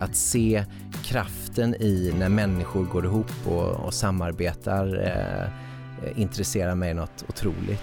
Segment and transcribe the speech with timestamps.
[0.00, 0.64] att se
[1.04, 7.82] kraften i när människor går ihop och, och samarbetar eh, intresserar mig något otroligt.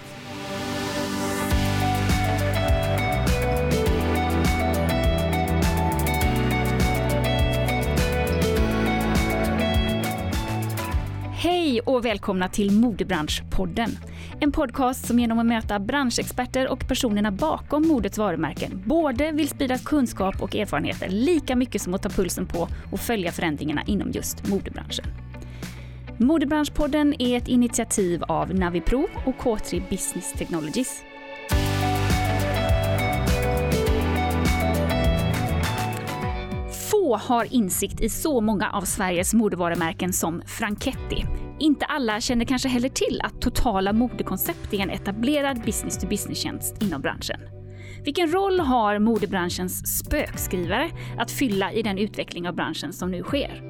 [11.32, 13.90] Hej och välkomna till Modebranschpodden.
[14.40, 19.78] En podcast som genom att möta branschexperter och personerna bakom modets varumärken både vill sprida
[19.78, 24.48] kunskap och erfarenheter lika mycket som att ta pulsen på och följa förändringarna inom just
[24.48, 25.04] modebranschen.
[26.18, 31.02] Modebranschpodden är ett initiativ av Navipro och K3 Business Technologies.
[36.90, 41.47] Få har insikt i så många av Sveriges modevarumärken som Franketti.
[41.60, 47.40] Inte alla känner kanske heller till att Totala Modekoncept är en etablerad business-to-business-tjänst inom branschen.
[48.04, 53.62] Vilken roll har modebranschens spökskrivare att fylla i den utveckling av branschen som nu sker?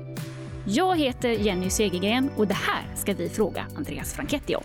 [0.66, 4.64] Jag heter Jenny Segergren och det här ska vi fråga Andreas Franketti om.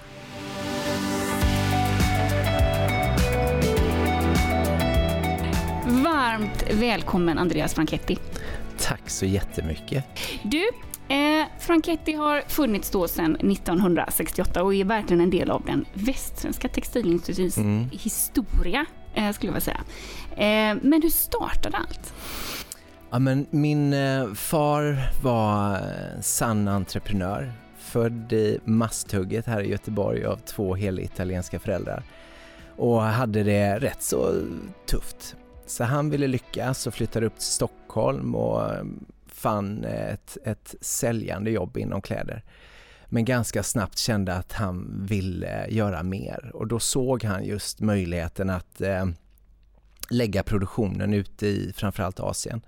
[6.04, 8.18] Varmt välkommen Andreas Franketti.
[8.80, 10.06] Tack så jättemycket.
[10.44, 10.64] Du,
[11.10, 16.68] eh, Franketti har funnits då sedan 1968 och är verkligen en del av den västsvenska
[16.68, 17.90] textilindustrins mm.
[17.92, 19.84] historia, eh, skulle jag vilja säga.
[20.32, 22.14] Eh, men hur startade allt?
[23.10, 25.80] Ja, men min eh, far var
[26.22, 27.54] sann entreprenör.
[27.78, 32.04] Född i Masthugget här i Göteborg av två italienska föräldrar.
[32.76, 34.34] Och hade det rätt så
[34.86, 35.36] tufft.
[35.66, 38.62] Så han ville lyckas och flyttade upp till Stockholm och
[39.44, 42.44] fann ett, ett säljande jobb inom kläder.
[43.06, 48.50] Men ganska snabbt kände att han ville göra mer och då såg han just möjligheten
[48.50, 49.06] att eh,
[50.10, 52.62] lägga produktionen ute i framförallt Asien.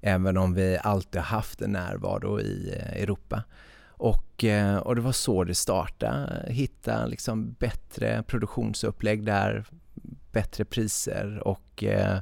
[0.00, 3.42] Även om vi alltid har haft en närvaro i eh, Europa.
[3.86, 6.44] Och, eh, och det var så det startade.
[6.48, 9.64] Hitta liksom bättre produktionsupplägg där,
[10.32, 12.18] bättre priser och eh,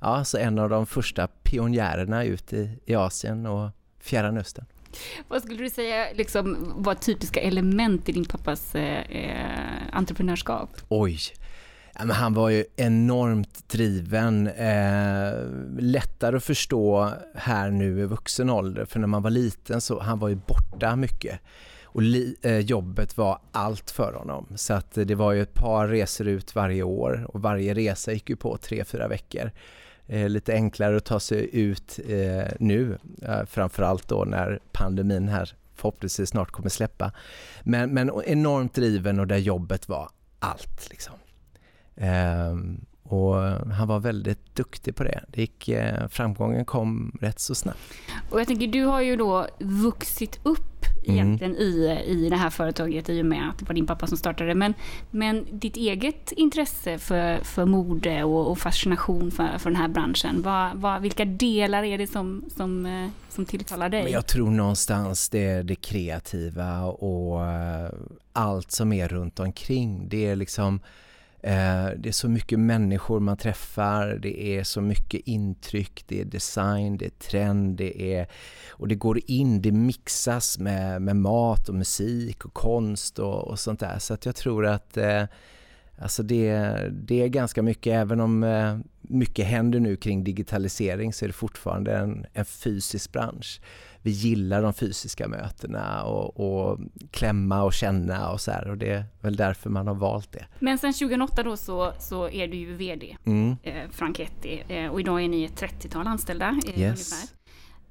[0.00, 4.64] ja, så en av de första pionjärerna ut i, i Asien och Fjärran Östern.
[5.28, 9.36] Vad skulle du säga liksom, var typiska element i din pappas eh,
[9.92, 10.70] entreprenörskap?
[10.88, 11.20] Oj,
[11.98, 14.46] men han var ju enormt driven.
[14.46, 15.32] Eh,
[15.78, 20.18] lättare att förstå här nu i vuxen ålder, för när man var liten så han
[20.18, 21.40] var ju borta mycket
[21.92, 24.46] och li, eh, jobbet var allt för honom.
[24.56, 28.30] Så att det var ju ett par resor ut varje år och varje resa gick
[28.30, 29.50] ju på tre, fyra veckor.
[30.12, 35.54] Eh, lite enklare att ta sig ut eh, nu, eh, framförallt då när pandemin här
[35.74, 37.12] förhoppningsvis snart kommer släppa.
[37.62, 41.14] Men, men enormt driven och där jobbet var allt liksom.
[41.96, 42.56] Eh,
[43.02, 43.34] och
[43.72, 45.24] han var väldigt duktig på det.
[45.28, 47.80] det gick, eh, framgången kom rätt så snabbt.
[48.30, 51.66] Och jag tänker, du har ju då vuxit upp egentligen mm.
[51.66, 54.54] i, i det här företaget i och med att det var din pappa som startade.
[54.54, 54.74] Men,
[55.10, 60.42] men ditt eget intresse för, för mode och, och fascination för, för den här branschen,
[60.42, 64.02] vad, vad, vilka delar är det som, som, eh, som tilltalar dig?
[64.02, 67.90] Men jag tror någonstans det är det kreativa och uh,
[68.32, 70.08] allt som är runt omkring.
[70.08, 70.84] Det är liksom Eh,
[71.42, 76.24] Eh, det är så mycket människor man träffar, det är så mycket intryck, det är
[76.24, 78.26] design, det är trend, det är,
[78.70, 83.58] och det går in, det mixas med, med mat och musik och konst och, och
[83.58, 83.98] sånt där.
[83.98, 85.24] Så att jag tror att eh,
[85.98, 86.52] alltså det,
[86.90, 91.32] det är ganska mycket, även om eh, mycket händer nu kring digitalisering så är det
[91.32, 93.60] fortfarande en, en fysisk bransch
[94.02, 96.78] vi gillar de fysiska mötena och, och
[97.10, 100.46] klämma och känna och så här, och det är väl därför man har valt det.
[100.58, 103.56] Men sen 2008 då så, så är du ju VD, mm.
[103.62, 107.12] eh, Franketti, eh, och idag är ni ett 30-tal anställda eh, yes.
[107.12, 107.40] ungefär.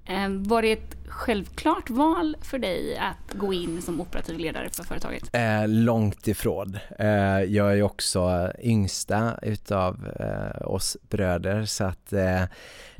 [0.09, 4.83] Eh, var det ett självklart val för dig att gå in som operativ ledare för
[4.83, 5.29] företaget?
[5.33, 6.77] Eh, långt ifrån.
[6.99, 7.07] Eh,
[7.43, 12.43] jag är också yngsta utav eh, oss bröder så att eh,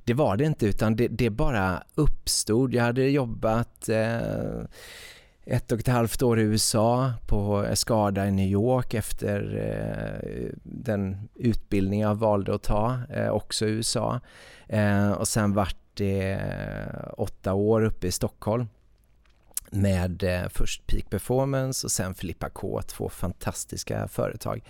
[0.10, 2.74] det var det inte utan det, det bara uppstod.
[2.74, 4.62] Jag hade jobbat eh,
[5.46, 11.30] ett och ett halvt år i USA på Escada i New York efter eh, den
[11.36, 14.20] utbildning jag valde att ta, eh, också i USA.
[14.68, 18.68] Eh, och sen vart det eh, åtta år uppe i Stockholm
[19.70, 24.64] med eh, först Peak Performance och sen Filippa K, två fantastiska företag.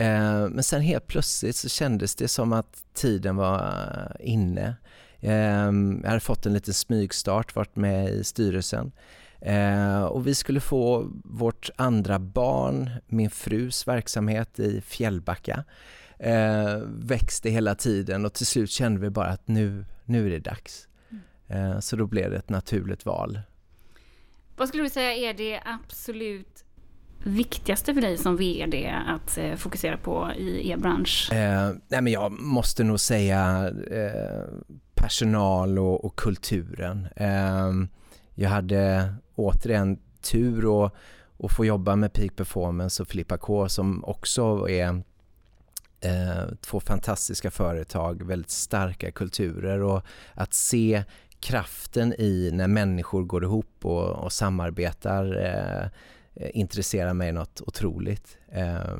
[0.00, 4.76] Eh, men sen helt plötsligt så kändes det som att tiden var inne.
[5.22, 8.92] Jag hade fått en liten smygstart, varit med i styrelsen.
[10.10, 15.64] Och vi skulle få vårt andra barn, min frus verksamhet i Fjällbacka,
[16.86, 20.88] växte hela tiden och till slut kände vi bara att nu, nu är det dags.
[21.50, 23.40] Eh, så då blev det ett naturligt val.
[24.56, 26.64] Vad skulle du säga är det absolut
[27.22, 31.32] viktigaste för dig som VD att eh, fokusera på i er bransch?
[31.32, 34.44] Eh, nej men jag måste nog säga eh,
[34.94, 37.08] personal och, och kulturen.
[37.16, 37.70] Eh,
[38.34, 40.94] jag hade återigen tur att,
[41.38, 45.02] att få jobba med Peak Performance och Filippa K som också är
[46.00, 50.02] eh, två fantastiska företag, väldigt starka kulturer och
[50.34, 51.04] att se
[51.40, 55.88] kraften i när människor går ihop och, och samarbetar eh,
[56.34, 58.38] intresserar mig något otroligt.
[58.52, 58.96] Eh,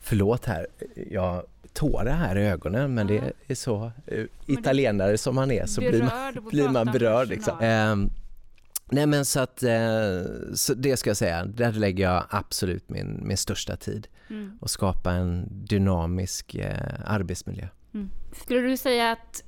[0.00, 0.66] förlåt här,
[1.10, 1.42] jag
[1.72, 6.02] tårar här i ögonen men det är så uh, italienare som man är så blir
[6.02, 7.28] man, blir man berörd.
[7.28, 7.60] Liksom.
[7.60, 7.96] Eh,
[8.90, 10.22] nej men så att, eh,
[10.54, 14.08] så det ska jag säga, där lägger jag absolut min, min största tid.
[14.30, 14.58] Mm.
[14.60, 17.68] Och skapa en dynamisk eh, arbetsmiljö.
[17.94, 18.10] Mm.
[18.32, 19.42] Skulle du säga att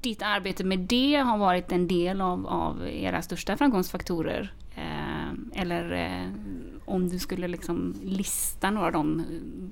[0.00, 4.52] ditt arbete med det har varit en del av, av era största framgångsfaktorer?
[4.76, 6.32] Eh, eller eh,
[6.84, 9.24] om du skulle liksom lista några av dem,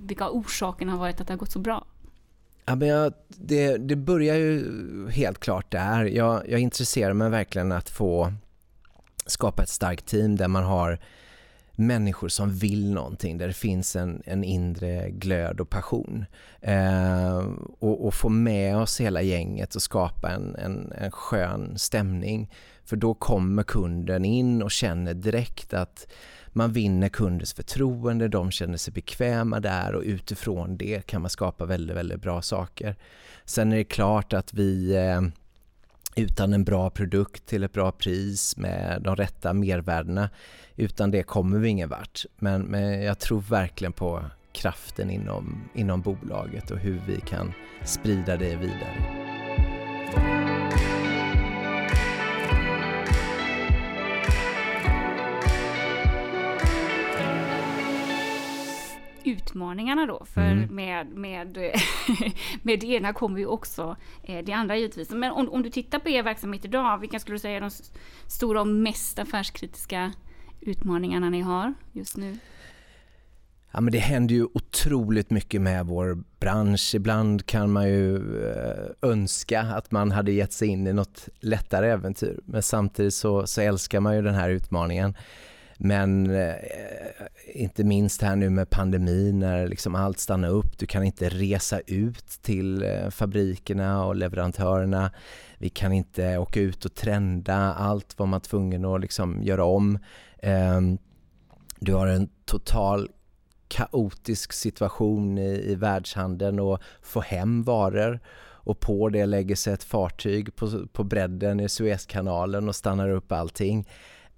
[0.06, 1.86] vilka orsakerna har varit att det har gått så bra?
[2.64, 6.04] Ja, men jag, det, det börjar ju helt klart där.
[6.04, 8.32] Jag, jag intresserar mig verkligen att få
[9.26, 10.98] skapa ett starkt team där man har
[11.76, 16.24] människor som vill någonting, där det finns en, en inre glöd och passion.
[16.60, 17.36] Eh,
[17.78, 22.50] och, och, få med oss hela gänget och skapa en, en, en skön stämning.
[22.84, 26.06] För då kommer kunden in och känner direkt att
[26.48, 31.64] man vinner kundens förtroende, de känner sig bekväma där och utifrån det kan man skapa
[31.64, 32.96] väldigt, väldigt bra saker.
[33.44, 35.20] Sen är det klart att vi eh,
[36.16, 40.30] utan en bra produkt till ett bra pris med de rätta mervärdena.
[40.76, 42.24] Utan det kommer vi ingen vart.
[42.36, 47.52] Men, men jag tror verkligen på kraften inom, inom bolaget och hur vi kan
[47.84, 49.25] sprida det vidare.
[59.26, 60.24] Utmaningarna då.
[60.24, 60.74] För mm.
[60.74, 61.56] med, med,
[62.62, 65.10] med det ena kommer ju också eh, det andra givetvis.
[65.10, 67.70] Men om, om du tittar på er verksamhet idag, vilka skulle du säga är de
[68.26, 70.12] stora och mest affärskritiska
[70.60, 72.38] utmaningarna ni har just nu?
[73.76, 76.94] Ja, men det händer ju otroligt mycket med vår bransch.
[76.94, 78.16] Ibland kan man ju
[78.50, 82.40] eh, önska att man hade gett sig in i något lättare äventyr.
[82.44, 85.14] Men samtidigt så, så älskar man ju den här utmaningen.
[85.78, 86.54] Men eh,
[87.54, 90.78] inte minst här nu med pandemin när liksom allt stannar upp.
[90.78, 95.10] Du kan inte resa ut till eh, fabrikerna och leverantörerna.
[95.58, 97.56] Vi kan inte åka ut och trenda.
[97.74, 99.98] Allt var man tvungen att liksom göra om.
[100.38, 100.80] Eh,
[101.80, 103.10] du har en total
[103.68, 108.20] kaotisk situation i, i världshandeln och få hem varor
[108.66, 113.32] och på det lägger sig ett fartyg på, på bredden i Suezkanalen och stannar upp
[113.32, 113.88] allting.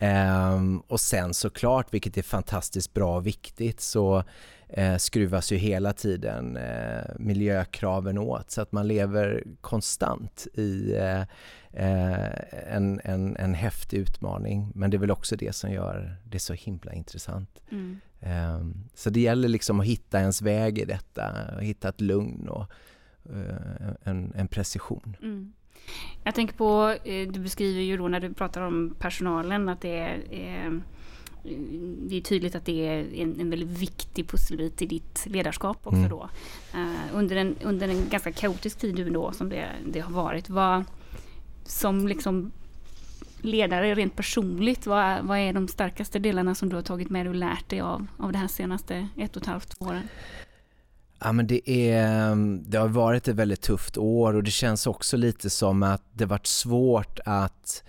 [0.01, 4.25] Um, och sen såklart, vilket är fantastiskt bra och viktigt, så
[4.79, 11.25] uh, skruvas ju hela tiden uh, miljökraven åt så att man lever konstant i uh,
[12.67, 14.73] en, en, en häftig utmaning.
[14.75, 17.63] Men det är väl också det som gör det så himla intressant.
[17.71, 18.01] Mm.
[18.21, 22.67] Um, så det gäller liksom att hitta ens väg i detta, hitta ett lugn och
[24.03, 25.17] en, en precision.
[25.23, 25.53] Mm.
[26.25, 29.99] Jag tänker på, eh, du beskriver ju då när du pratar om personalen att det
[30.31, 30.81] är
[32.09, 35.97] det är tydligt att det är en, en väldigt viktig pusselbit i ditt ledarskap också
[35.97, 36.11] mm.
[36.11, 36.29] då.
[36.75, 40.49] Uh, under, en, under en ganska kaotisk tid nu då som det, det har varit.
[40.49, 40.85] Vad,
[41.65, 42.53] som liksom
[43.41, 47.31] ledare rent personligt, vad, vad är de starkaste delarna som du har tagit med dig
[47.31, 50.09] och lärt dig av, av det här senaste ett och ett halvt åren?
[51.21, 52.37] Ja, men det, är,
[52.71, 56.27] det har varit ett väldigt tufft år och det känns också lite som att det
[56.27, 57.85] varit svårt att,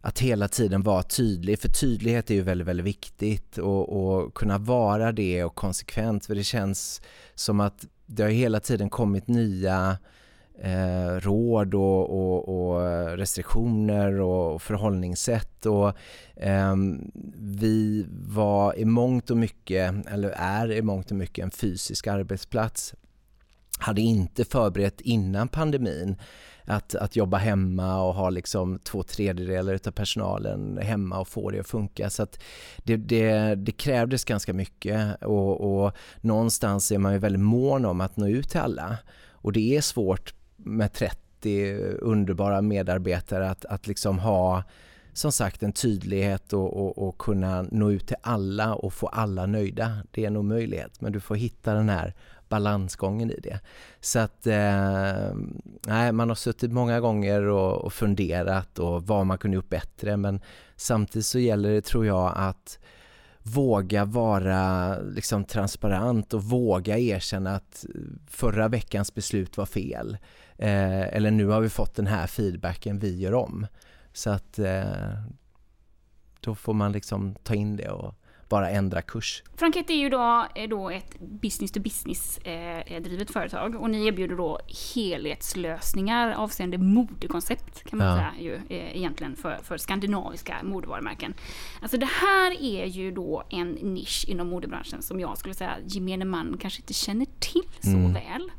[0.00, 1.58] att hela tiden vara tydlig.
[1.58, 6.26] För tydlighet är ju väldigt, väldigt viktigt och, och kunna vara det och konsekvent.
[6.26, 7.00] För det känns
[7.34, 9.98] som att det har hela tiden kommit nya
[10.62, 12.80] eh, råd och, och, och,
[13.18, 15.66] restriktioner och förhållningssätt.
[15.66, 15.92] Och,
[16.36, 16.76] eh,
[17.38, 22.94] vi var i mångt och mycket, eller är i mångt och mycket en fysisk arbetsplats.
[23.78, 26.16] Hade inte förberett innan pandemin
[26.64, 31.60] att, att jobba hemma och ha liksom två tredjedelar av personalen hemma och få det
[31.60, 32.10] att funka.
[32.10, 32.40] Så att
[32.76, 38.00] det, det, det krävdes ganska mycket och, och någonstans är man ju väldigt mån om
[38.00, 38.96] att nå ut till alla.
[39.40, 44.62] Och det är svårt med 30 underbara medarbetare att, att liksom ha
[45.12, 49.46] som sagt en tydlighet och, och, och, kunna nå ut till alla och få alla
[49.46, 49.98] nöjda.
[50.10, 52.14] Det är en omöjlighet, men du får hitta den här
[52.48, 53.60] balansgången i det.
[54.00, 55.34] Så att, eh,
[55.86, 60.16] nej, man har suttit många gånger och, och funderat och vad man kunde gjort bättre
[60.16, 60.40] men
[60.76, 62.78] samtidigt så gäller det tror jag att
[63.42, 67.84] våga vara liksom transparent och våga erkänna att
[68.26, 70.18] förra veckans beslut var fel.
[70.56, 73.66] Eh, eller nu har vi fått den här feedbacken, vi gör om.
[74.12, 75.22] Så att eh,
[76.40, 78.14] då får man liksom ta in det och
[78.48, 79.42] bara ändra kurs.
[79.56, 84.06] Franket är ju då, är då ett business to business eh, drivet företag och ni
[84.06, 84.60] erbjuder då
[84.94, 88.14] helhetslösningar avseende modekoncept kan man ja.
[88.14, 91.34] säga ju eh, egentligen för, för skandinaviska modevarumärken.
[91.82, 96.24] Alltså det här är ju då en nisch inom modebranschen som jag skulle säga gemene
[96.24, 98.12] man kanske inte känner till så mm.
[98.12, 98.50] väl.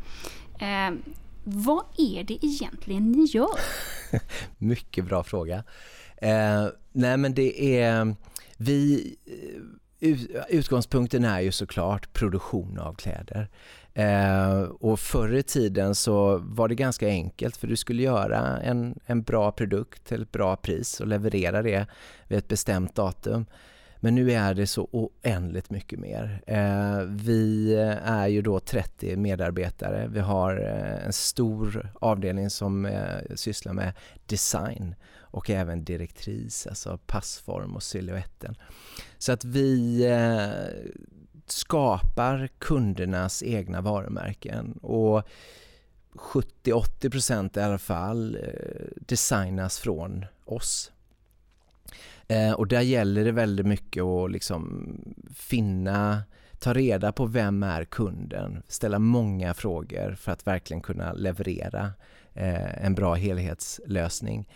[0.59, 3.59] Eh, vad är det egentligen ni gör?
[4.57, 5.63] Mycket bra fråga.
[6.17, 8.15] Eh, nej men det är,
[8.57, 9.61] vi, eh,
[10.49, 13.49] utgångspunkten är ju såklart produktion av kläder.
[13.93, 18.99] Eh, och förr i tiden så var det ganska enkelt för du skulle göra en,
[19.05, 21.87] en bra produkt till ett bra pris och leverera det
[22.27, 23.45] vid ett bestämt datum.
[23.99, 26.41] Men nu är det så oändligt mycket mer.
[26.47, 30.07] Eh, vi är ju då 30 medarbetare.
[30.07, 33.93] Vi har eh, en stor avdelning som eh, sysslar med
[34.25, 38.55] design och även direktris, alltså passform och siluetten.
[39.17, 40.05] Så att vi
[41.45, 45.23] skapar kundernas egna varumärken och
[46.13, 48.37] 70-80% i alla fall
[48.95, 50.91] designas från oss.
[52.29, 54.93] Eh, och där gäller det väldigt mycket att liksom
[55.35, 56.23] finna,
[56.59, 61.91] ta reda på vem är kunden, ställa många frågor för att verkligen kunna leverera
[62.33, 64.49] eh, en bra helhetslösning.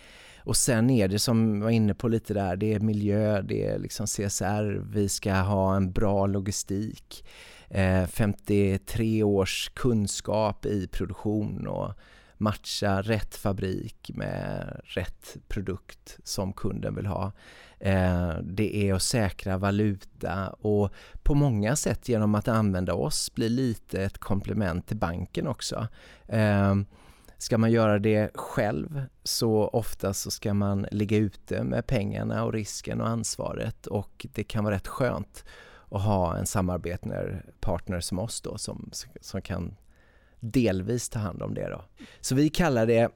[0.45, 3.65] Och sen är det som jag var inne på lite där, det är miljö, det
[3.65, 7.25] är liksom CSR, vi ska ha en bra logistik,
[7.69, 11.93] eh, 53 års kunskap i produktion och
[12.37, 17.31] matcha rätt fabrik med rätt produkt som kunden vill ha.
[17.79, 23.49] Eh, det är att säkra valuta och på många sätt genom att använda oss blir
[23.49, 25.87] lite ett komplement till banken också.
[26.27, 26.75] Eh,
[27.37, 32.53] ska man göra det själv så ofta så ska man ligga ute med pengarna och
[32.53, 35.45] risken och ansvaret och det kan vara rätt skönt
[35.91, 38.89] att ha en samarbetspartner som oss då som,
[39.21, 39.75] som kan
[40.43, 41.81] delvis ta hand om det då.
[42.21, 43.09] Så vi kallar det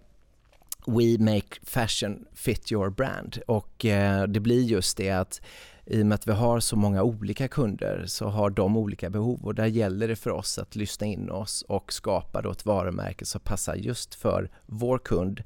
[0.87, 5.41] We make fashion fit your brand och eh, det blir just det att
[5.85, 9.45] i och med att vi har så många olika kunder så har de olika behov
[9.45, 13.25] och där gäller det för oss att lyssna in oss och skapa då ett varumärke
[13.25, 15.43] som passar just för vår kund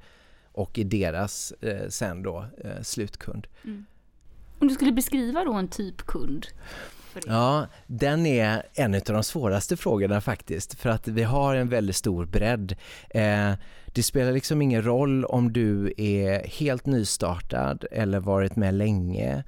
[0.52, 3.48] och i deras eh, sen då eh, slutkund.
[3.64, 3.86] Mm.
[4.60, 6.48] Om du skulle beskriva då en typkund?
[7.28, 11.96] Ja, den är en av de svåraste frågorna faktiskt för att vi har en väldigt
[11.96, 12.76] stor bredd.
[13.10, 13.52] Eh,
[13.94, 19.44] det spelar liksom ingen roll om du är helt nystartad eller varit med länge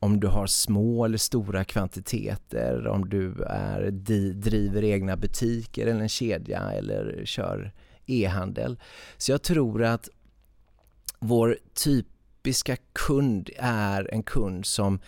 [0.00, 3.90] om du har små eller stora kvantiteter, om du är,
[4.32, 7.72] driver egna butiker eller en kedja eller kör
[8.06, 8.78] e-handel.
[9.16, 10.08] Så jag tror att
[11.18, 15.00] vår typiska kund är en kund som eh,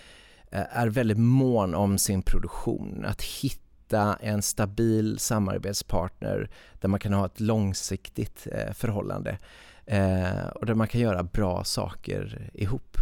[0.50, 3.04] Eh, är väldigt mån om sin produktion.
[3.04, 6.50] Att hitta en stabil samarbetspartner
[6.80, 9.38] där man kan ha ett långsiktigt eh, förhållande
[9.86, 12.96] eh, och där man kan göra bra saker ihop.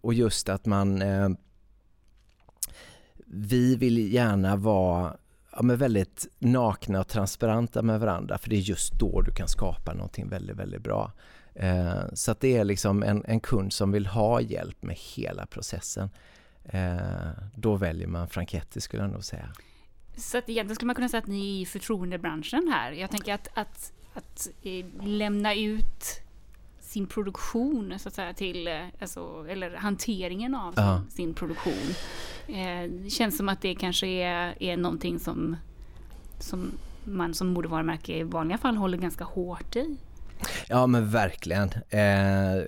[0.00, 1.02] Och just att man
[3.26, 5.16] vi vill gärna vara
[5.52, 9.48] ja, men väldigt nakna och transparenta med varandra för det är just då du kan
[9.48, 11.12] skapa någonting väldigt, väldigt bra.
[11.58, 15.46] Eh, så att det är liksom en, en kund som vill ha hjälp med hela
[15.46, 16.10] processen.
[16.64, 16.96] Eh,
[17.54, 19.48] då väljer man Franketti skulle jag nog säga.
[20.16, 22.92] Så att egentligen skulle man kunna säga att ni är i förtroendebranschen här.
[22.92, 26.04] Jag tänker att, att, att eh, lämna ut
[26.80, 31.02] sin produktion så att säga till, eh, alltså, eller hanteringen av ja.
[31.10, 31.94] sin, produktion.
[32.46, 35.56] Eh, känns som att det kanske är, är någonting som,
[36.38, 36.70] som
[37.04, 39.96] man som modevarumärke i vanliga fall håller ganska hårt i.
[40.68, 41.70] Ja men verkligen.
[41.90, 42.64] Eh,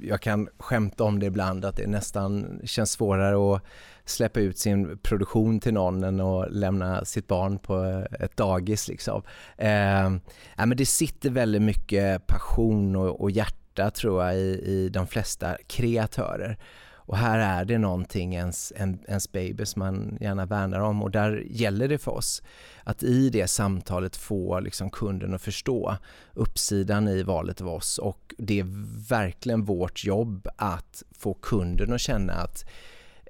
[0.00, 3.62] jag kan skämta om det ibland att det nästan känns svårare att
[4.04, 9.22] släppa ut sin produktion till någon än att lämna sitt barn på ett dagis liksom.
[9.56, 10.12] Eh,
[10.56, 15.56] men det sitter väldigt mycket passion och, och hjärta tror jag i, i de flesta
[15.66, 16.58] kreatörer.
[17.06, 21.10] Och här är det någonting, ens, en, ens baby som man gärna värnar om och
[21.10, 22.42] där gäller det för oss
[22.84, 25.96] att i det samtalet få liksom kunden att förstå
[26.34, 28.66] uppsidan i valet av oss och det är
[29.08, 32.64] verkligen vårt jobb att få kunden att känna att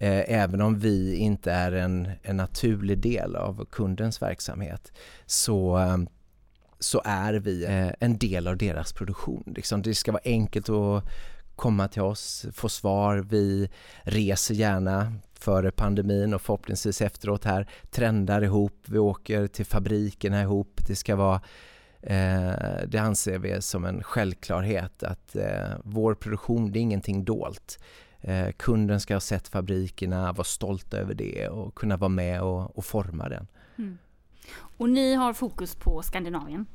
[0.01, 4.93] Eh, även om vi inte är en, en naturlig del av kundens verksamhet
[5.27, 5.97] så eh,
[6.79, 9.53] så är vi eh, en del av deras produktion.
[9.57, 11.05] Liksom, det ska vara enkelt att
[11.57, 13.17] komma till oss, få svar.
[13.17, 13.71] Vi
[14.03, 20.81] reser gärna före pandemin och förhoppningsvis efteråt här, trendar ihop, vi åker till fabrikerna ihop.
[20.87, 21.41] Det ska vara
[22.01, 22.53] eh,
[22.87, 27.79] det anser vi som en självklarhet att eh, vår produktion, det är ingenting dolt.
[28.21, 32.79] Eh, kunden ska ha sett fabrikerna, vara stolt över det och kunna vara med och,
[32.79, 33.47] och forma den.
[33.79, 33.99] Mm.
[34.79, 36.67] Och ni har fokus på Skandinavien?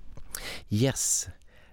[0.70, 1.28] Yes.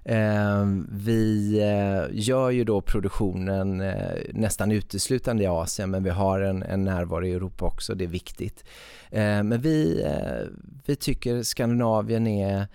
[0.04, 6.40] Ehm, vi eh, gör ju då produktionen eh, nästan uteslutande i Asien men vi har
[6.40, 8.64] en, en närvaro i Europa också, det är viktigt.
[9.10, 10.46] Ehm, men vi, eh,
[10.86, 12.66] vi tycker Skandinavien är,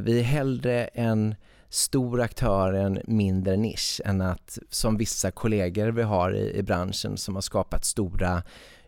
[0.00, 1.34] vi är hellre en
[1.68, 7.16] stor aktör, en mindre nisch än att som vissa kollegor vi har i, i branschen
[7.16, 8.42] som har skapat stora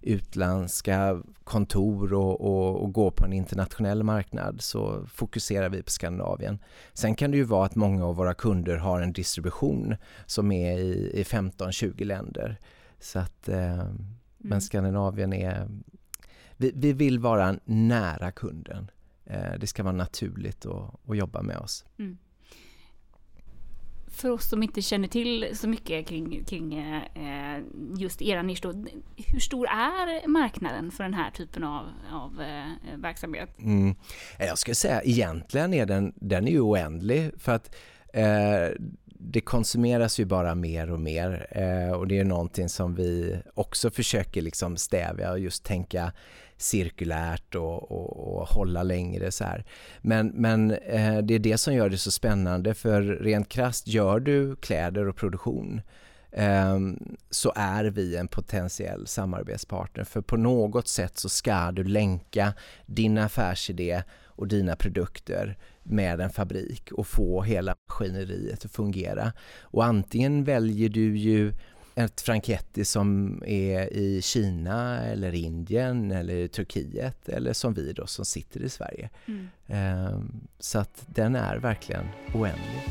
[0.07, 6.59] utländska kontor och, och, och, gå på en internationell marknad så fokuserar vi på Skandinavien.
[6.93, 9.97] Sen kan det ju vara att många av våra kunder har en distribution
[10.27, 12.61] som är i, i 15-20 länder.
[12.99, 14.07] Så att, eh, mm.
[14.39, 15.69] Men Skandinavien är...
[16.57, 18.91] Vi, vi, vill vara nära kunden.
[19.25, 21.85] Eh, det ska vara naturligt att, att jobba med oss.
[21.99, 22.19] Mm
[24.17, 27.59] för oss som inte känner till så mycket kring, kring eh,
[27.97, 28.85] just era nisch då,
[29.17, 33.51] hur stor är marknaden för den här typen av, av eh, verksamhet?
[33.59, 33.95] Mm.
[34.39, 37.75] Jag skulle säga egentligen är den, den är ju oändlig för att
[38.13, 38.69] eh,
[39.19, 43.91] det konsumeras ju bara mer och mer eh, och det är någonting som vi också
[43.91, 46.13] försöker liksom stävja och just tänka
[46.57, 49.65] cirkulärt och, och, och hålla längre så här.
[50.01, 54.21] Men, men eh, det är det som gör det så spännande för rent krast gör
[54.21, 55.81] du kläder och produktion
[56.33, 56.79] eh,
[57.31, 62.53] så är vi en potentiell samarbetspartner för på något sätt så ska du länka
[62.87, 64.03] din affärsidé
[64.37, 69.33] och dina produkter med en fabrik och få hela maskineriet att fungera.
[69.61, 71.53] Och antingen väljer du ju
[71.99, 78.25] ett Franchetti som är i Kina eller Indien eller Turkiet eller som vi då som
[78.25, 79.11] sitter i Sverige.
[79.27, 79.49] Mm.
[79.67, 82.05] Ehm, så att den är verkligen
[82.35, 82.83] oändlig.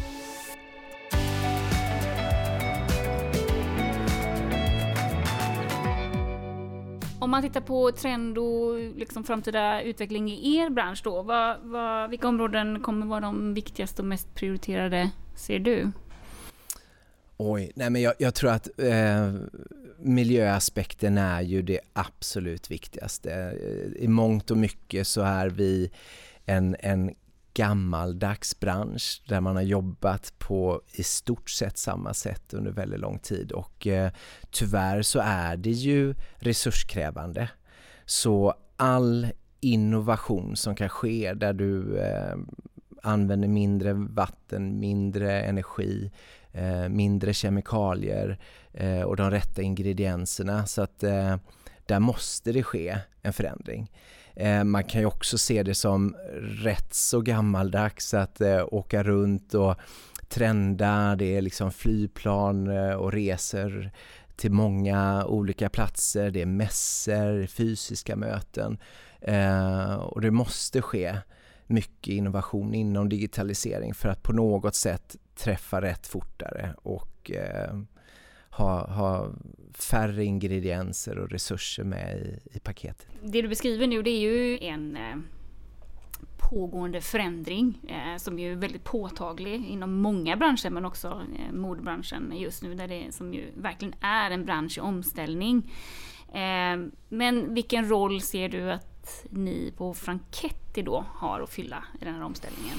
[7.20, 12.10] Om man tittar på trend och liksom framtida utveckling i er bransch då, vad, vad,
[12.10, 15.92] vilka områden kommer vara de viktigaste och mest prioriterade ser du?
[17.38, 19.34] Oj, nej men jag, jag tror att eh,
[20.00, 23.58] miljöaspekten är ju det absolut viktigaste.
[23.96, 25.92] I mångt och mycket så är vi
[26.46, 27.16] en, en
[27.54, 33.20] gammaldags bransch där man har jobbat på i stort sett samma sätt under väldigt lång
[33.20, 34.12] tid och eh,
[34.52, 37.50] tyvärr så är det ju resurskrävande.
[38.06, 39.28] Så all
[39.60, 42.36] innovation som kan ske där du eh,
[43.06, 46.12] använder mindre vatten, mindre energi,
[46.52, 48.38] eh, mindre kemikalier
[48.74, 50.66] eh, och de rätta ingredienserna.
[50.66, 51.36] Så att eh,
[51.86, 53.92] där måste det ske en förändring.
[54.36, 59.54] Eh, man kan ju också se det som rätt så gammaldags att eh, åka runt
[59.54, 59.76] och
[60.30, 63.92] trenda, det är liksom flygplan eh, och resor
[64.36, 68.78] till många olika platser, det är mässor, fysiska möten
[69.22, 71.18] eh, och det måste ske
[71.68, 77.80] mycket innovation inom digitalisering för att på något sätt träffa rätt fortare och eh,
[78.50, 79.32] ha, ha
[79.74, 83.08] färre ingredienser och resurser med i, i paketet.
[83.24, 85.16] Det du beskriver nu det är ju en eh,
[86.50, 92.64] pågående förändring eh, som är väldigt påtaglig inom många branscher men också eh, modebranschen just
[92.64, 95.72] nu där det som ju verkligen är en bransch i omställning.
[96.28, 98.95] Eh, men vilken roll ser du att
[99.30, 102.78] ni på Franketti då har att fylla i den här omställningen?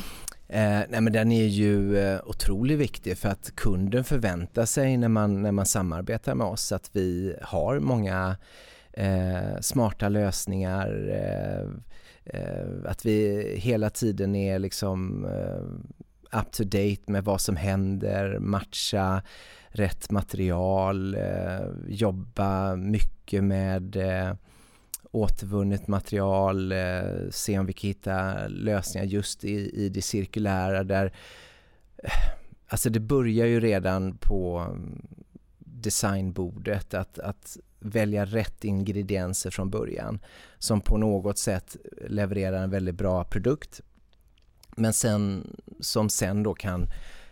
[0.48, 5.08] Eh, nej men den är ju eh, otroligt viktig för att kunden förväntar sig när
[5.08, 8.36] man, när man samarbetar med oss att vi har många
[8.92, 11.68] eh, smarta lösningar, eh,
[12.40, 18.38] eh att vi hela tiden är liksom eh, up to date med vad som händer,
[18.38, 19.22] matcha
[19.68, 24.34] rätt material, eh, jobba mycket med eh,
[25.16, 31.12] återvunnet material, eh, se om vi kan hitta lösningar just i, i det cirkulära där
[31.96, 32.10] eh,
[32.68, 35.06] Alltså det börjar ju redan på mm,
[35.58, 40.18] designbordet att, att välja rätt ingredienser från början
[40.58, 41.76] som på något sätt
[42.08, 43.80] levererar en väldigt bra produkt
[44.76, 45.46] men sen,
[45.80, 46.86] som sen då kan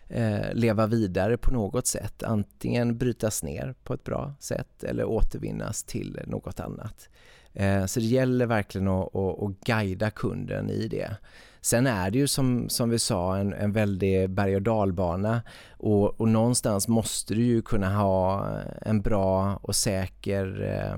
[0.09, 2.23] eh, leva vidare på något sätt.
[2.23, 7.09] Antingen brytas ner på ett bra sätt eller återvinnas till något annat.
[7.55, 11.17] Eh, så det gäller verkligen att, att, att guida kunden i det.
[11.61, 16.21] Sen är det ju som, som vi sa en, en väldig berg och dalbana och,
[16.21, 18.49] och någonstans måste du ju kunna ha
[18.81, 20.97] en bra och säker eh,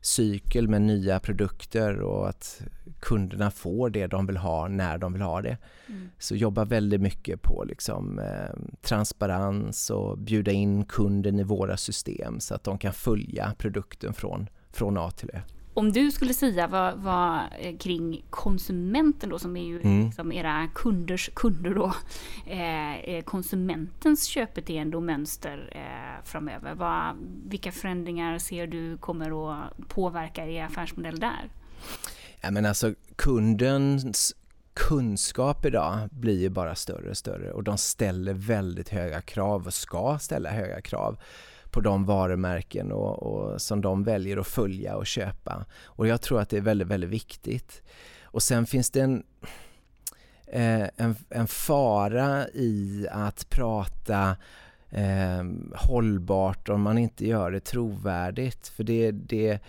[0.00, 2.62] cykel med nya produkter och att
[3.00, 5.56] kunderna får det de vill ha när de vill ha det.
[5.86, 6.08] Mm.
[6.18, 12.40] Så jobba väldigt mycket på liksom, eh, transparens och bjuda in kunden i våra system
[12.40, 15.40] så att de kan följa produkten från, från A till Ö.
[15.78, 20.06] Om du skulle säga vad, vad eh, kring konsumenten då som är ju mm.
[20.06, 21.94] liksom era kunders kunder då.
[22.46, 26.74] Eh, eh, konsumentens köpbeteende och mönster eh, framöver.
[26.74, 31.50] Vad, vilka förändringar ser du kommer att påverka er affärsmodell där?
[32.40, 34.34] Ja, men alltså kundens
[34.74, 39.74] kunskap idag blir ju bara större och större och de ställer väldigt höga krav och
[39.74, 41.18] ska ställa höga krav
[41.70, 45.64] på de varumärken och, och, som de väljer att följa och köpa.
[45.84, 47.82] Och jag tror att det är väldigt, väldigt viktigt.
[48.22, 49.22] Och sen finns det en,
[50.46, 54.36] eh, en, en, fara i att prata
[54.90, 58.68] eh, hållbart om man inte gör det trovärdigt.
[58.68, 59.60] För det, det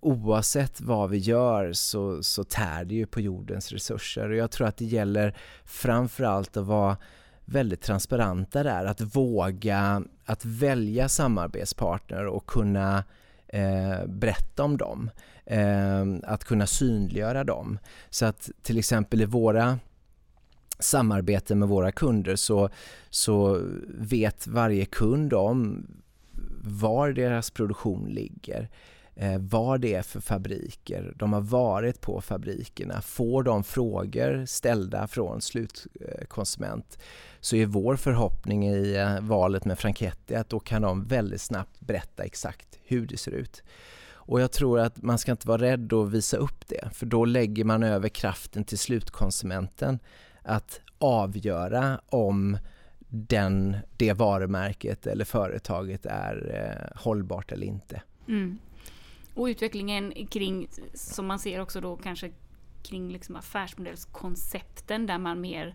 [0.00, 4.30] oavsett vad vi gör så, så tär det ju på jordens resurser.
[4.30, 6.96] Och jag tror att det gäller framförallt att vara
[7.44, 13.04] väldigt transparenta där, att våga att välja samarbetspartner och kunna
[13.48, 15.10] eh, berätta om dem.
[15.46, 17.78] Eh, att kunna synliggöra dem.
[18.10, 19.78] Så att till exempel i våra
[20.78, 22.70] samarbeten med våra kunder så,
[23.10, 25.86] så vet varje kund om
[26.64, 28.68] var deras produktion ligger
[29.14, 31.12] eh, vad det är för fabriker.
[31.16, 33.00] De har varit på fabrikerna.
[33.00, 36.98] Får de frågor ställda från slutkonsument
[37.40, 41.80] så är vår förhoppning i eh, valet med Franketti att då kan de väldigt snabbt
[41.80, 43.62] berätta exakt hur det ser ut.
[44.24, 47.24] Och jag tror att man ska inte vara rädd att visa upp det, för då
[47.24, 49.98] lägger man över kraften till slutkonsumenten
[50.42, 52.58] att avgöra om
[53.08, 58.02] den, det varumärket eller företaget är eh, hållbart eller inte.
[58.28, 58.58] Mm.
[59.34, 62.30] Och utvecklingen kring, som man ser också då kanske
[62.82, 65.74] kring liksom affärsmodellskoncepten där man mer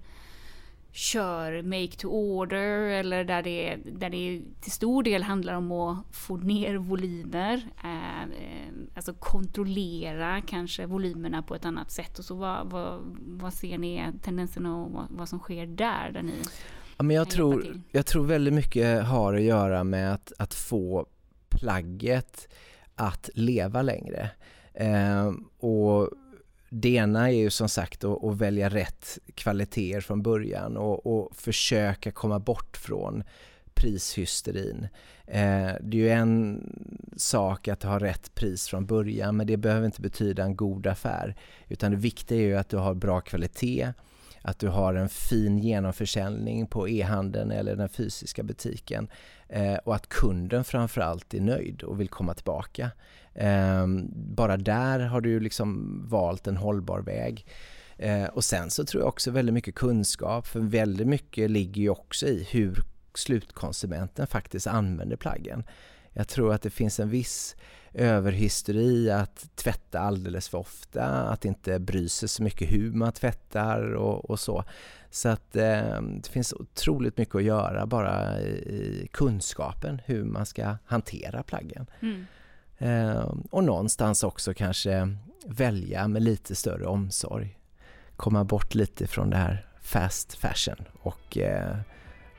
[0.92, 6.16] kör make to order eller där det, där det till stor del handlar om att
[6.16, 7.70] få ner volymer.
[7.84, 12.20] Eh, eh, alltså kontrollera kanske volymerna på ett annat sätt.
[12.20, 16.12] Och så vad, vad, vad ser ni tendenserna och vad, vad, som sker där?
[16.14, 16.34] där ni
[16.98, 21.06] ja, men jag, tror, jag tror väldigt mycket har att göra med att, att få
[21.50, 22.48] plagget
[22.98, 24.30] att leva längre.
[24.74, 26.10] Eh, och
[26.70, 31.36] det ena är ju som sagt att, att välja rätt kvaliteter från början och, och
[31.36, 33.24] försöka komma bort från
[33.74, 34.88] prishysterin.
[35.26, 36.64] Eh, det är ju en
[37.18, 41.36] sak att ha rätt pris från början men det behöver inte betyda en god affär.
[41.68, 43.94] Utan det viktiga är ju att du har bra kvalitet,
[44.42, 49.08] att du har en fin genomförsäljning på e-handeln eller den fysiska butiken
[49.50, 52.92] Eh, och att kunden framförallt är nöjd och vill komma tillbaka.
[53.34, 57.46] Eh, bara där har du liksom valt en hållbar väg.
[57.98, 61.90] Eh, och sen så tror jag också väldigt mycket kunskap, för väldigt mycket ligger ju
[61.90, 62.84] också i hur
[63.14, 65.64] slutkonsumenten faktiskt använder plaggen.
[66.14, 67.56] Jag tror att det finns en viss
[67.98, 73.94] överhysteri att tvätta alldeles för ofta, att inte bry sig så mycket hur man tvättar
[73.94, 74.64] och, och så.
[75.10, 80.76] Så att eh, det finns otroligt mycket att göra bara i kunskapen hur man ska
[80.86, 81.86] hantera plaggen.
[82.00, 82.26] Mm.
[82.78, 87.60] Eh, och någonstans också kanske välja med lite större omsorg.
[88.16, 91.78] Komma bort lite från det här fast fashion och eh,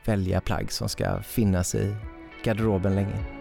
[0.05, 1.97] välja plagg som ska finnas i
[2.45, 3.38] garderoben länge.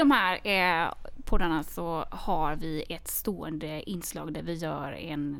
[0.00, 0.92] De här eh,
[1.24, 5.36] poddarna så har vi ett stående inslag där vi gör en,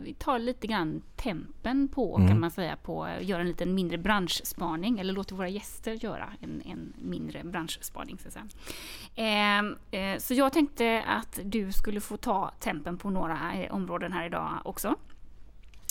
[0.00, 2.28] vi tar lite grann tempen på mm.
[2.28, 6.62] kan man säga på, gör en liten mindre branschspaning eller låter våra gäster göra en,
[6.64, 8.18] en mindre branschspaning.
[8.18, 8.38] Så,
[9.20, 9.58] eh,
[10.00, 14.26] eh, så jag tänkte att du skulle få ta tempen på några eh, områden här
[14.26, 14.94] idag också.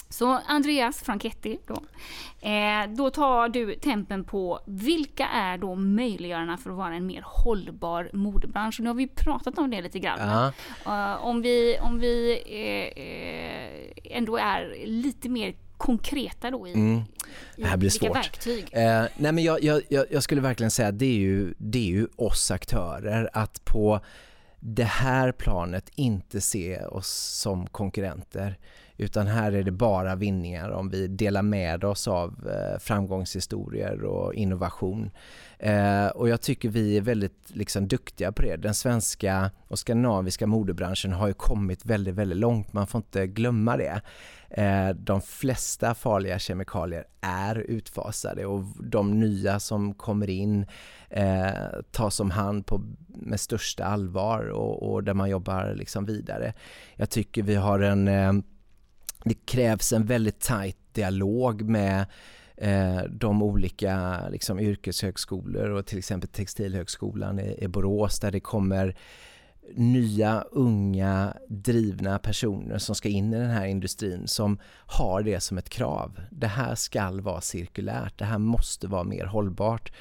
[0.09, 1.83] Så Andreas Franketti då.
[2.47, 7.23] Eh, då tar du tempen på vilka är då möjliggörarna för att vara en mer
[7.25, 8.79] hållbar modebransch?
[8.79, 10.19] Nu har vi pratat om det lite grann.
[10.19, 10.51] Uh
[10.85, 11.15] -huh.
[11.15, 17.01] uh, om vi, om vi eh, eh, ändå är lite mer konkreta då i, mm.
[17.55, 18.15] det här blir svårt.
[18.15, 18.67] verktyg?
[18.71, 21.91] Eh, nej men jag, jag, jag, skulle verkligen säga att det är, ju, det är
[21.91, 23.99] ju oss aktörer att på
[24.67, 27.07] det här planet inte se oss
[27.41, 28.57] som konkurrenter
[28.97, 34.33] utan här är det bara vinningar om vi delar med oss av eh, framgångshistorier och
[34.33, 35.11] innovation.
[35.59, 38.55] Eh, och jag tycker vi är väldigt liksom, duktiga på det.
[38.55, 42.73] Den svenska och skandinaviska modebranschen har ju kommit väldigt, väldigt långt.
[42.73, 44.01] Man får inte glömma det.
[44.49, 50.65] Eh, de flesta farliga kemikalier är utfasade och de nya som kommer in
[51.15, 56.53] eh, tas om hand på, med största allvar och, och där man jobbar liksom vidare.
[56.95, 58.33] Jag tycker vi har en eh,
[59.23, 62.05] det krävs en väldigt tajt dialog med
[62.57, 68.95] eh, de olika liksom, yrkeshögskolor och till exempel Textilhögskolan i, i Borås där det kommer
[69.75, 75.57] nya, unga, drivna personer som ska in i den här industrin som har det som
[75.57, 76.19] ett krav.
[76.31, 79.91] Det här ska vara cirkulärt, det här måste vara mer hållbart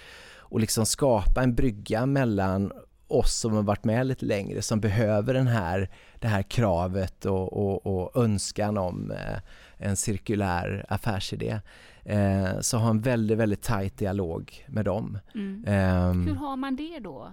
[0.55, 2.73] och liksom skapa en brygga mellan
[3.09, 5.91] oss som har varit med lite längre som behöver den här,
[6.21, 9.39] det här kravet och, och, och önskan om eh,
[9.77, 11.61] en cirkulär affärsidé.
[12.05, 15.19] Eh, så ha en väldigt, väldigt tajt dialog med dem.
[15.35, 15.65] Mm.
[15.67, 17.29] Eh, Hur har man det då?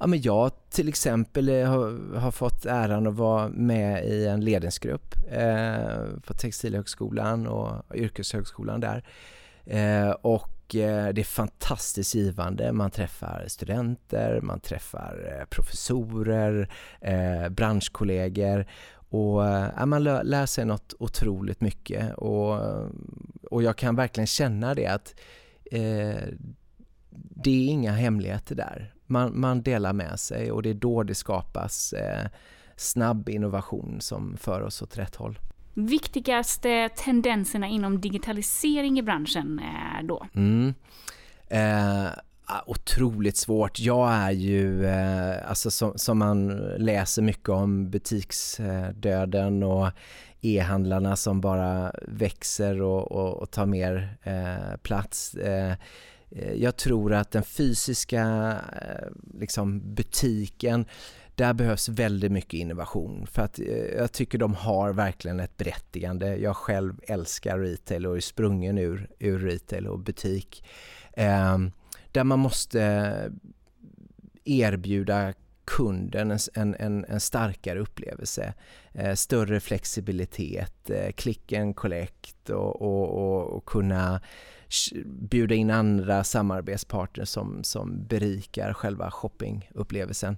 [0.00, 4.40] Ja, men jag till exempel eh, har, har, fått äran att vara med i en
[4.40, 9.04] ledningsgrupp eh, på Textilhögskolan och Yrkeshögskolan där.
[9.66, 12.72] Eh, och eh, det är fantastiskt givande.
[12.72, 16.68] Man träffar studenter, man träffar eh, professorer,
[17.00, 18.66] eh, branschkollegor
[19.08, 22.60] och eh, man lär sig något otroligt mycket och,
[23.50, 25.14] och jag kan verkligen känna det att
[25.70, 26.22] eh,
[27.36, 28.94] det är inga hemligheter där.
[29.06, 32.26] Man, man, delar med sig och det är då det skapas eh,
[32.76, 35.38] snabb innovation som för oss åt rätt håll
[35.74, 40.26] viktigaste tendenserna inom digitalisering i branschen eh, då?
[40.34, 40.74] Mm.
[41.48, 42.06] Eh,
[42.44, 43.78] ah, otroligt svårt.
[43.78, 49.88] Jag är ju, eh, alltså som, som, man läser mycket om, butiksdöden och
[50.40, 55.34] e-handlarna som bara växer och, och, och tar mer eh, plats.
[55.34, 55.74] Eh,
[56.34, 58.22] Eh, jag tror att den fysiska
[58.82, 59.08] eh,
[59.40, 60.86] liksom butiken
[61.34, 63.66] där behövs väldigt mycket innovation för att eh,
[63.96, 66.36] jag tycker de har verkligen ett berättigande.
[66.36, 70.64] Jag själv älskar retail och är sprungen ur, ur retail och butik.
[71.12, 71.58] Eh,
[72.12, 73.32] där man måste
[74.44, 75.32] erbjuda
[75.64, 78.54] kunden en, en, en starkare upplevelse.
[78.92, 84.20] Eh, större flexibilitet, eh, click and collect och, och, och, och kunna
[85.04, 90.36] bjuda in andra samarbetspartners som, som berikar själva shoppingupplevelsen.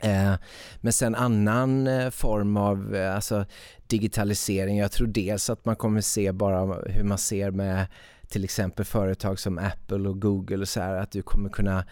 [0.00, 0.34] Eh,
[0.80, 3.44] men sen annan eh, form av eh, alltså,
[3.86, 7.86] digitalisering, jag tror dels att man kommer se bara hur man ser med
[8.28, 11.84] till exempel företag som Apple och Google och så här, att du kommer kunna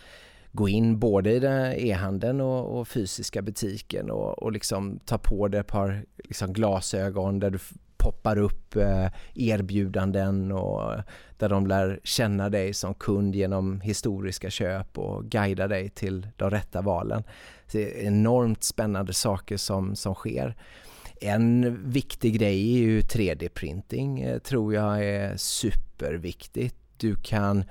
[0.52, 5.60] gå in både i e-handeln och, och, fysiska butiken och, och liksom ta på dig
[5.60, 7.58] ett par liksom glasögon där du
[8.06, 10.92] poppar upp eh, erbjudanden och
[11.38, 16.50] där de lär känna dig som kund genom historiska köp och guida dig till de
[16.50, 17.22] rätta valen.
[17.66, 20.56] Så det är enormt spännande saker som, som sker.
[21.20, 26.76] En viktig grej är ju 3D-printing, eh, tror jag är superviktigt.
[26.96, 27.64] Du kan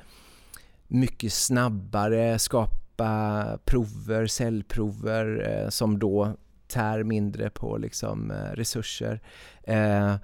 [0.88, 6.36] mycket snabbare skapa prover, cellprover eh, som då
[6.68, 9.20] tär mindre på liksom, eh, resurser.
[9.64, 10.16] Eh,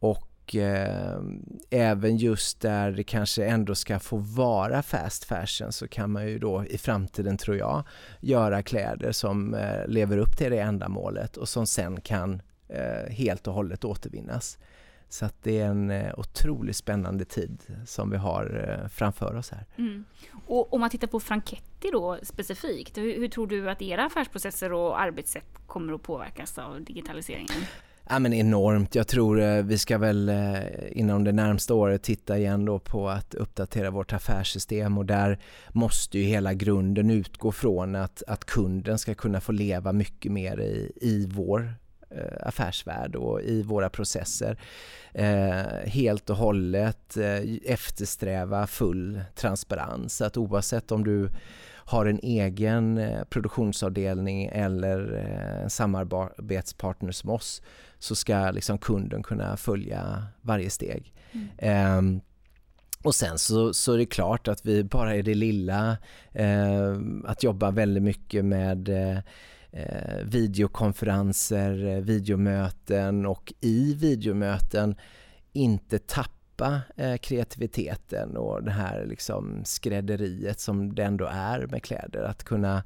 [0.00, 1.20] och eh,
[1.70, 6.38] även just där det kanske ändå ska få vara fast fashion så kan man ju
[6.38, 7.82] då i framtiden, tror jag,
[8.20, 13.46] göra kläder som eh, lever upp till det ändamålet och som sen kan eh, helt
[13.46, 14.58] och hållet återvinnas.
[15.12, 19.50] Så att det är en eh, otroligt spännande tid som vi har eh, framför oss
[19.50, 19.66] här.
[19.78, 20.04] Mm.
[20.46, 24.72] Och om man tittar på Franketti då specifikt, hur, hur, tror du att era affärsprocesser
[24.72, 27.62] och arbetssätt kommer att påverkas av digitaliseringen?
[28.08, 28.94] Ja, men enormt.
[28.94, 30.32] Jag tror eh, vi ska väl
[30.90, 35.38] inom det närmsta året titta igen då på att uppdatera vårt affärssystem och där
[35.72, 40.60] måste ju hela grunden utgå från att, att kunden ska kunna få leva mycket mer
[40.60, 41.74] i, i vår
[42.40, 44.58] affärsvärld och i våra processer
[45.12, 50.20] eh, helt och hållet eh, eftersträva full transparens.
[50.20, 51.30] Att oavsett om du
[51.72, 55.12] har en egen produktionsavdelning eller
[55.62, 57.62] en samarbetspartner som oss
[57.98, 61.14] så ska liksom kunden kunna följa varje steg.
[61.32, 61.48] Mm.
[61.58, 62.22] Eh,
[63.02, 65.96] och sen så, så är det klart att vi bara är det lilla,
[66.32, 69.18] eh, att jobba väldigt mycket med eh,
[69.72, 74.94] eh, videokonferenser, eh, videomöten och i videomöten
[75.52, 82.22] inte tappa eh, kreativiteten och det här liksom skrädderiet som det ändå är med kläder.
[82.22, 82.82] Att kunna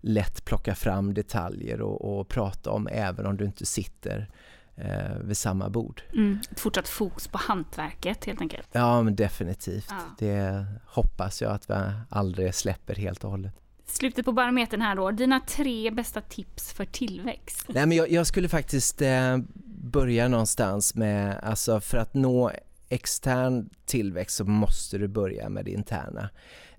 [0.00, 4.28] lätt plocka fram detaljer och, och prata om även om du inte sitter
[4.76, 6.02] eh, vid samma bord.
[6.12, 8.68] Mm, ett fortsatt fokus på hantverket helt enkelt.
[8.72, 9.86] Ja, men definitivt.
[9.90, 10.16] Ja.
[10.18, 11.74] Det hoppas jag att vi
[12.08, 13.54] aldrig släpper helt och hållet.
[13.86, 17.64] Slutet på barometern här då, dina tre bästa tips för tillväxt?
[17.68, 19.38] Nej, men jag, jag skulle faktiskt eh,
[19.82, 22.50] börja någonstans med, alltså för att nå
[22.88, 26.30] extern tillväxt så måste du börja med det interna.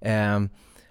[0.02, 0.40] Eh,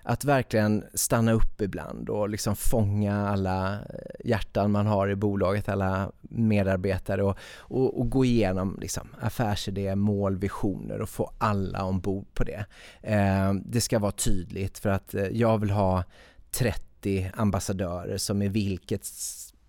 [0.05, 3.79] att verkligen stanna upp ibland och liksom fånga alla
[4.25, 10.37] hjärtan man har i bolaget, alla medarbetare och, och, och gå igenom liksom affärsidé, mål,
[10.37, 12.65] visioner och få alla ombord på det.
[13.03, 16.05] Eh, det ska vara tydligt för att eh, jag vill ha
[16.51, 19.05] 30 ambassadörer som i vilket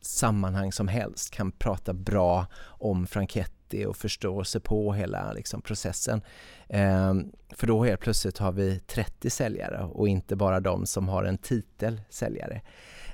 [0.01, 6.21] sammanhang som helst kan prata bra om Franketti och förstå sig på hela liksom, processen.
[6.69, 7.13] Eh,
[7.49, 11.37] för då helt plötsligt har vi 30 säljare och inte bara de som har en
[11.37, 12.61] titel säljare.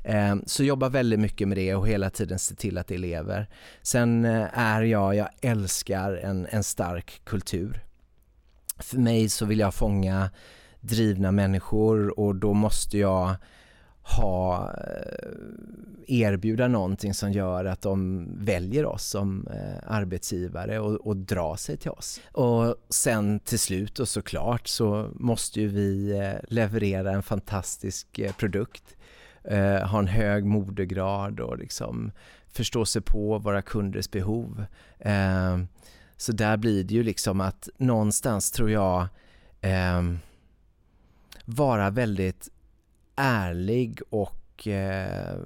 [0.04, 3.50] Eh, så jobba väldigt mycket med det och hela tiden se till att det lever.
[3.82, 7.84] Sen eh, är jag, jag älskar en, en stark kultur.
[8.78, 10.30] För mig så vill jag fånga
[10.80, 13.36] drivna människor och då måste jag
[14.04, 15.32] ha, eh,
[16.08, 21.78] erbjuda någonting som gör att de väljer oss som eh, arbetsgivare och, och drar sig
[21.78, 22.22] till oss.
[22.32, 28.84] Och sen till slut och såklart så måste ju vi eh, leverera en fantastisk produkt,
[29.84, 32.12] ha en hög modegrad och liksom
[32.48, 34.66] förstå sig på våra kunders behov.
[36.18, 39.08] Så där blir det ju liksom att någonstans tror jag
[41.46, 42.50] vara väldigt
[43.16, 45.38] ärlig och eh,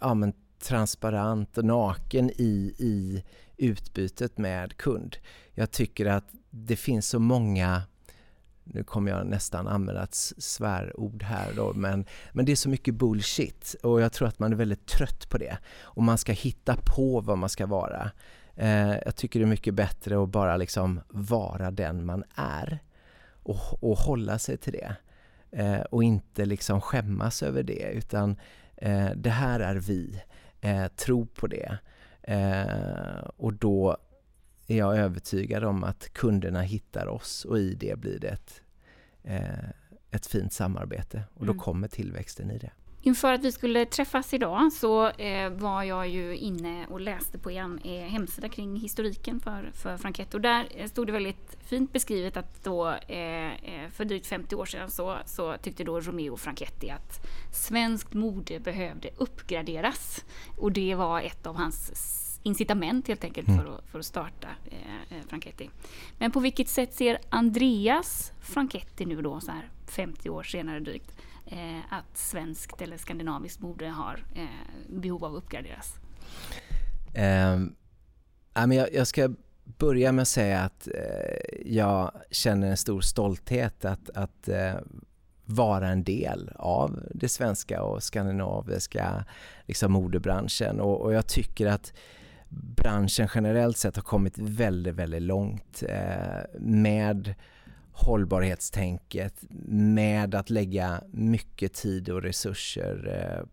[0.00, 3.24] ja, men transparent och naken i, i
[3.56, 5.16] utbytet med kund.
[5.54, 7.82] Jag tycker att det finns så många
[8.64, 12.94] nu kommer jag nästan använda ett svärord här då, men, men det är så mycket
[12.94, 15.58] bullshit och jag tror att man är väldigt trött på det.
[15.82, 18.10] Och man ska hitta på vad man ska vara.
[18.56, 22.78] Eh, jag tycker det är mycket bättre att bara liksom vara den man är
[23.42, 24.96] och, och hålla sig till det
[25.52, 28.36] eh, och inte liksom skämmas över det utan
[28.76, 30.22] eh, det här är vi,
[30.60, 31.78] eh, tro på det.
[32.22, 33.96] Eh, och då
[34.66, 38.62] är jag övertygad om att kunderna hittar oss och i det blir det ett,
[39.22, 39.68] eh,
[40.10, 41.62] ett fint samarbete och då mm.
[41.62, 42.70] kommer tillväxten i det.
[43.02, 47.50] Inför att vi skulle träffas idag så eh, var jag ju inne och läste på
[47.50, 51.92] er eh, hemsida kring historiken för, för Franquette och där eh, stod det väldigt fint
[51.92, 52.96] beskrivet att då
[53.90, 59.10] för drygt 50 år sedan så, så tyckte då Romeo Franchetti att svenskt mode behövde
[59.16, 60.24] uppgraderas
[60.56, 61.90] och det var ett av hans
[62.42, 63.60] incitament helt enkelt mm.
[63.60, 65.70] för, att, för att starta eh, Franchetti.
[66.18, 71.16] Men på vilket sätt ser Andreas Franchetti nu då så här 50 år senare drygt
[71.50, 74.44] Eh, att svenskt eller skandinaviskt mode har eh,
[74.88, 75.94] behov av att uppgraderas?
[77.14, 77.58] Eh,
[78.54, 79.30] jag, jag ska
[79.78, 84.74] börja med att säga att eh, jag känner en stor stolthet att, att eh,
[85.44, 89.24] vara en del av det svenska och skandinaviska
[89.66, 91.92] liksom, modebranschen och, och jag tycker att
[92.48, 97.34] branschen generellt sett har kommit väldigt, väldigt långt eh, med
[98.00, 99.34] hållbarhetstänket
[99.68, 103.46] med att lägga mycket tid och resurser eh,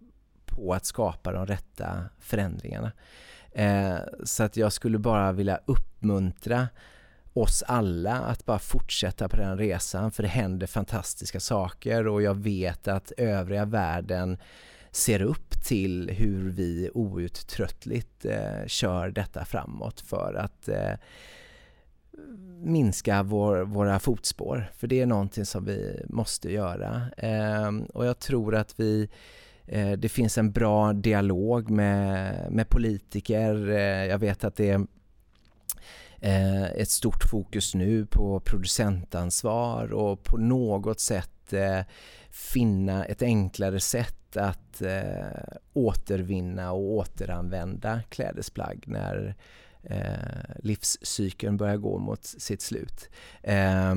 [0.46, 2.92] på att skapa de rätta förändringarna.
[3.52, 6.68] Eh, så att jag skulle bara vilja uppmuntra
[7.34, 12.36] oss alla att bara fortsätta på den resan för det händer fantastiska saker och jag
[12.36, 14.38] vet att övriga världen
[14.92, 20.94] ser upp till hur vi outtröttligt eh, kör detta framåt för att eh,
[22.62, 24.72] minska vår, våra fotspår.
[24.78, 27.02] För det är någonting som vi måste göra.
[27.18, 29.10] Eh, och jag tror att vi
[29.66, 33.70] eh, det finns en bra dialog med, med politiker.
[33.70, 34.88] Eh, jag vet att det är
[36.22, 41.82] eh, ett stort fokus nu på producentansvar och på något sätt eh,
[42.30, 49.36] finna ett enklare sätt att eh, återvinna och återanvända klädesplagg när
[49.90, 53.10] eh, livscykeln börjar gå mot sitt slut.
[53.44, 53.96] Eh,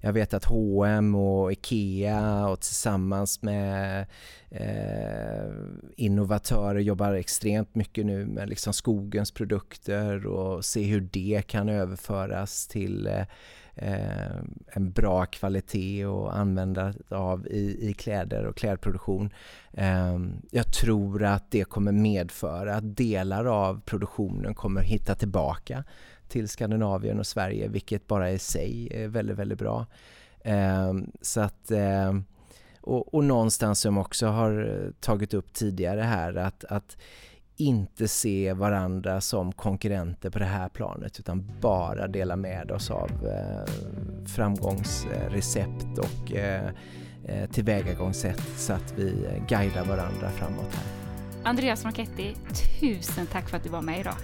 [0.00, 4.06] jag vet att H&M och IKEA och tillsammans med
[4.50, 5.52] eh,
[5.96, 12.66] innovatörer jobbar extremt mycket nu med liksom skogens produkter och se hur det kan överföras
[12.66, 13.24] till eh,
[13.74, 19.30] eh, en bra kvalitet och använda av i, i kläder och klädproduktion.
[19.72, 20.18] Eh,
[20.50, 25.84] jag tror att det kommer medföra att delar av produktionen kommer hitta tillbaka
[26.28, 29.86] till Skandinavien och Sverige, vilket bara i sig är väldigt, väldigt bra.
[30.40, 32.14] Eh, så att, eh,
[32.80, 36.96] och, och någonstans som också har tagit upp tidigare här, att, att
[37.66, 43.10] inte se varandra som konkurrenter på det här planet utan bara dela med oss av
[43.10, 43.72] eh,
[44.26, 46.70] framgångsrecept och eh,
[47.24, 51.02] eh tillvägagångssätt så att vi guidar varandra framåt här.
[51.44, 52.34] Andreas Marchetti,
[52.80, 54.14] tusen tack för att du var med idag.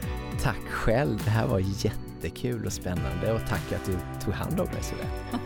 [0.43, 4.67] Tack själv, det här var jättekul och spännande och tack att du tog hand om
[4.67, 5.07] mig sådär.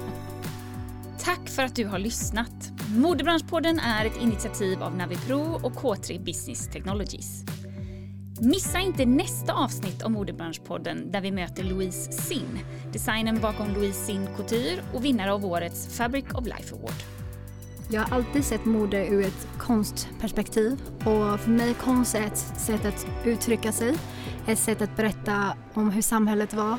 [1.18, 2.72] tack för att du har lyssnat.
[2.97, 7.45] Modebranschpodden är ett initiativ av Navipro och K3 Business Technologies.
[8.45, 12.59] Missa inte nästa avsnitt av Modebranschpodden där vi möter Louise Sin,
[12.93, 17.03] designen bakom Louise Sin Couture och vinnare av årets Fabric of Life Award.
[17.90, 22.84] Jag har alltid sett mode ur ett konstperspektiv och för mig konst är ett sätt
[22.84, 23.95] att uttrycka sig,
[24.47, 26.78] ett sätt att berätta om hur samhället var